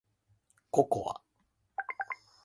[0.71, 1.21] ココア